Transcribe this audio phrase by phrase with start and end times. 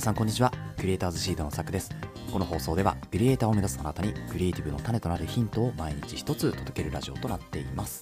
[0.00, 0.50] 皆さんこんにちは。
[0.78, 1.90] クリエイターズシードのさくです。
[2.32, 8.00] この放送ではクリエイターを目指すあなたにクリエイティブの種となるヒントを毎日一つ届けるラジオとなっています。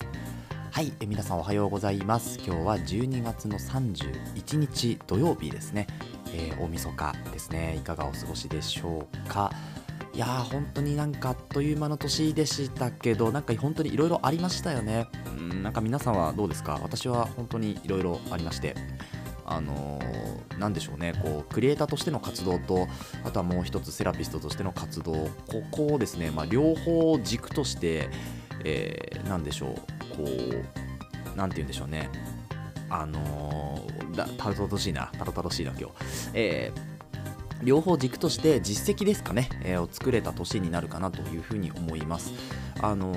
[0.71, 0.93] はい。
[1.01, 2.39] え皆さんおはようございます。
[2.47, 5.89] 今日は12月の31日土曜日ですね、
[6.33, 7.75] えー、大晦日ですね。
[7.77, 9.51] いかがお過ごしでしょうか？
[10.15, 15.09] いやー本当になんかあっという間の年でしたけどなんか本当にいろいろありましたよね。
[15.37, 16.79] うんなんか皆さんはどうですか？
[16.81, 18.77] 私は本当にいろいろありまして。
[19.51, 22.87] あのー、でしょうねこうクリエイターとしての活動と
[23.25, 25.31] あとはもう一つセラピストとしての活動こ
[25.71, 28.11] こをですね、まあ、両方軸として、
[28.65, 29.75] えー、なんでしょう
[30.17, 32.11] こうなんて言うんでしょうね。
[32.91, 35.95] あのー、たどたどしいなたどたどしいな今日。
[36.35, 36.88] えー
[37.63, 42.33] 両方軸として実績ですかね、えー、を作れた年になるかなというふうに思います。
[42.81, 43.13] あの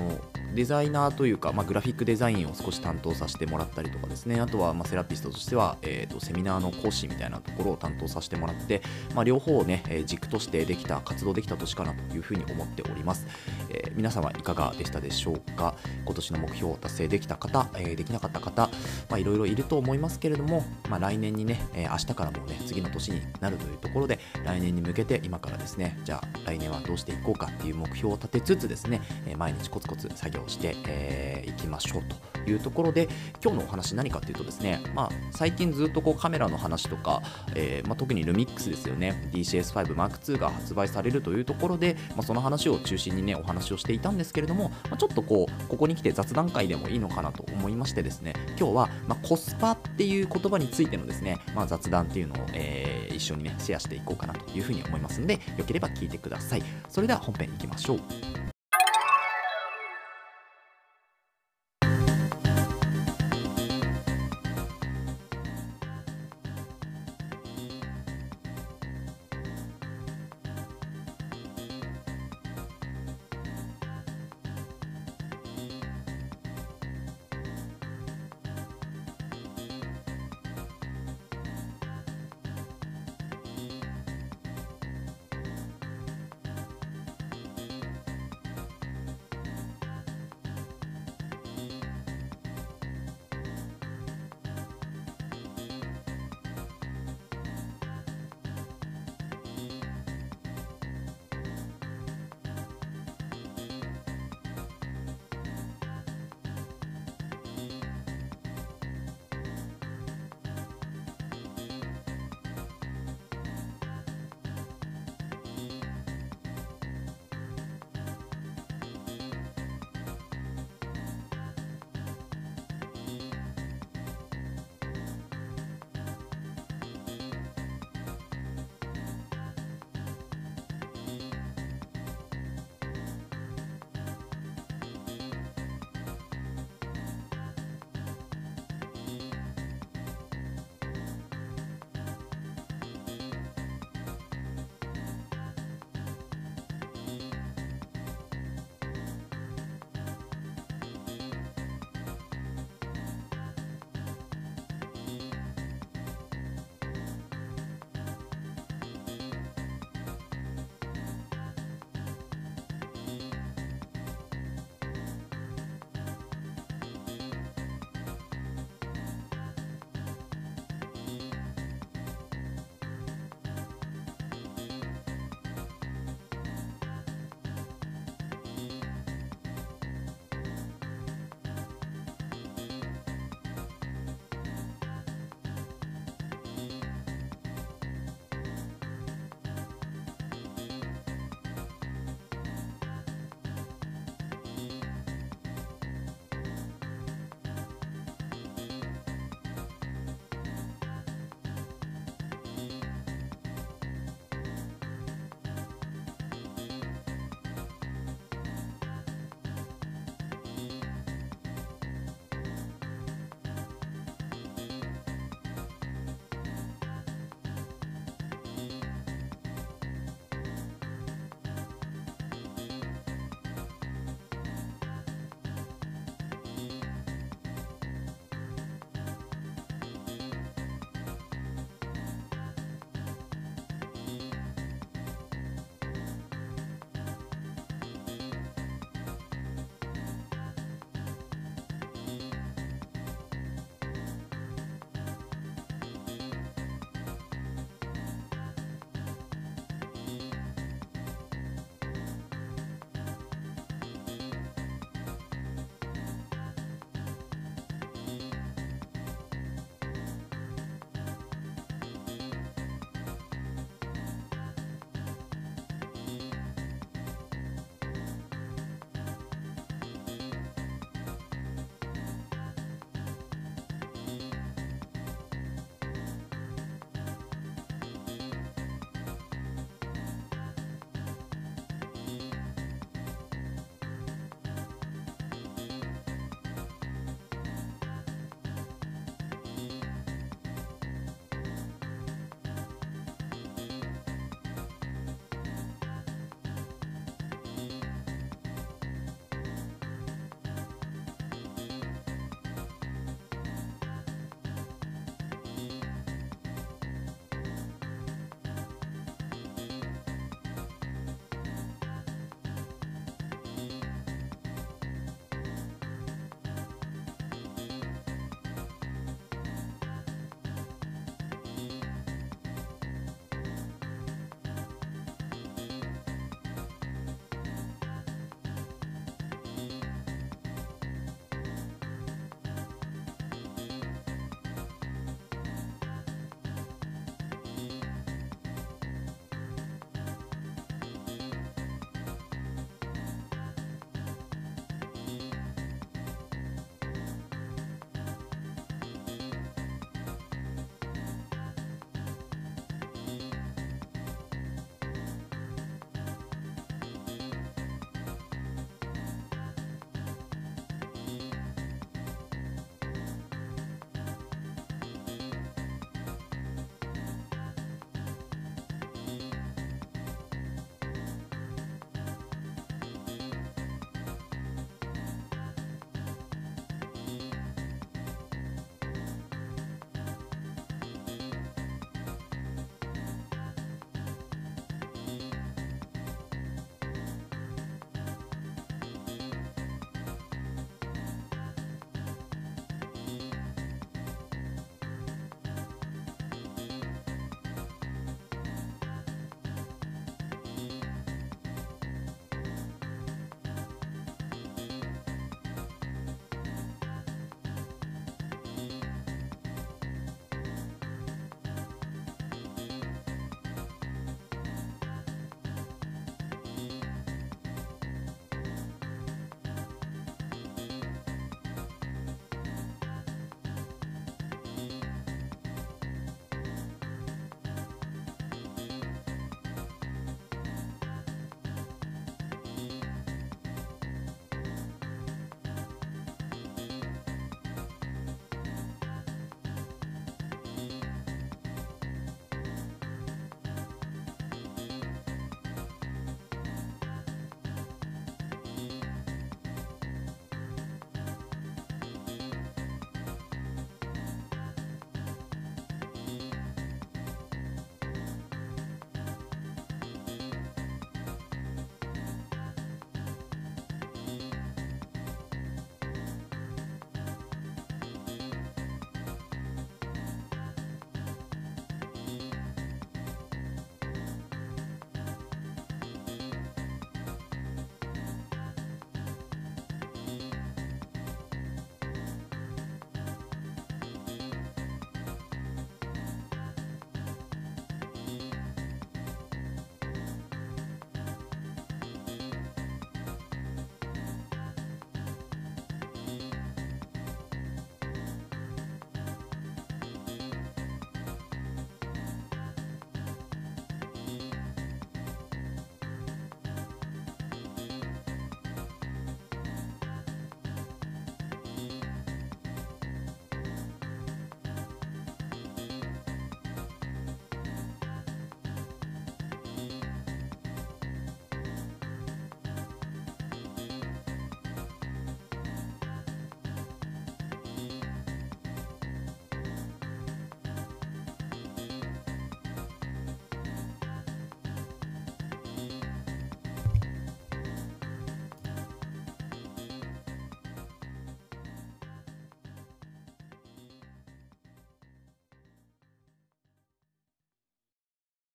[0.54, 4.40] デザイナーというか、まあ、グラフィックデザインを少し担当させてもらったりとかですね。
[4.40, 8.82] あとはまセラピストとしては、えーと、セミナーの講師みたいなところを担当させてもらって、
[9.14, 13.26] まあ、両方をね、え軸としてできた活動できた年かなというふうに思っております、
[13.70, 15.74] えー、皆様いかがでしたでしょうか。
[16.04, 18.68] 今年の目標を達成できた方、えー、できなかった方
[19.16, 32.02] いろいろいると思いますけれども、まあ、来年にね、え、明日からもね次の年になるというところで来年に向けて今からですねじゃあ来年はどうしていこうかっていう目標を立てつつですね、え毎日コツコツ作業して、えーえー、いきましょう
[32.44, 33.08] というところで
[33.42, 37.22] 今日のお話何かというとですね、まあ、最近ずっとこうカメラの話とか、
[37.54, 56.62] えー、まあ、特にルミックスですよね DCS5M2 が発売されるというところで、まあ、その話を中心にねお話をしていたんですけれども、まちょっとこうここに来て雑談会でもいいのかなと思いましてですね今日は、まコスパっていう言葉についてのですね、ま雑談っていうのを、えー、一緒にねシェアしていこうかなというふうに思いますのでよければ聞いてください。
[56.88, 58.51] それでは本編いきましょう。